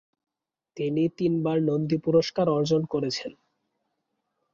তিনি 0.77 1.03
তিনবার 1.17 1.57
নন্দী 1.61 1.97
পুরস্কার 1.97 2.45
অর্জন 2.49 2.81
করেছেন। 2.85 3.31